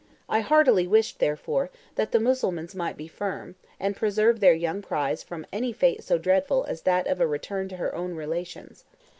[0.27, 5.21] I heartily wished, therefore, that the Mussulmans might be firm, and preserve their young prize
[5.21, 8.83] from any fate so dreadful as that of a return to her own relations.